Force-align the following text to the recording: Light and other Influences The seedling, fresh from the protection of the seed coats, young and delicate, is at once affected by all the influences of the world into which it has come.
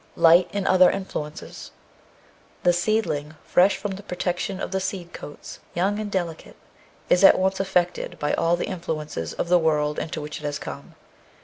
Light 0.15 0.49
and 0.51 0.65
other 0.67 0.89
Influences 0.89 1.69
The 2.63 2.73
seedling, 2.73 3.35
fresh 3.45 3.77
from 3.77 3.91
the 3.91 4.01
protection 4.01 4.59
of 4.59 4.71
the 4.71 4.79
seed 4.79 5.13
coats, 5.13 5.59
young 5.75 5.99
and 5.99 6.09
delicate, 6.09 6.55
is 7.07 7.23
at 7.23 7.37
once 7.37 7.59
affected 7.59 8.17
by 8.17 8.33
all 8.33 8.55
the 8.55 8.65
influences 8.65 9.33
of 9.33 9.47
the 9.47 9.59
world 9.59 9.99
into 9.99 10.19
which 10.19 10.39
it 10.39 10.43
has 10.43 10.57
come. 10.57 10.95